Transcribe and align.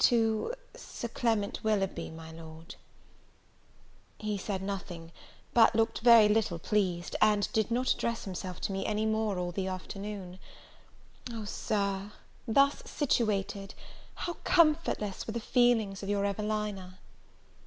"To 0.00 0.52
Sir 0.76 1.08
Clement 1.08 1.64
Willoughby, 1.64 2.10
my 2.10 2.30
Lord." 2.30 2.74
He 4.18 4.36
said 4.36 4.60
nothing, 4.60 5.10
but 5.54 5.74
looked 5.74 6.00
very 6.00 6.28
little 6.28 6.58
pleased, 6.58 7.16
and 7.22 7.50
did 7.54 7.70
not 7.70 7.92
address 7.94 8.24
himself 8.24 8.60
to 8.60 8.72
me 8.72 8.84
any 8.84 9.06
more 9.06 9.38
all 9.38 9.52
the 9.52 9.68
afternoon. 9.68 10.38
Oh, 11.32 11.46
Sir! 11.46 12.12
thus 12.46 12.82
situated, 12.84 13.72
how 14.16 14.34
comfortless 14.44 15.26
were 15.26 15.32
the 15.32 15.40
feelings 15.40 16.02
of 16.02 16.10
your 16.10 16.26
Evelina! 16.26 16.98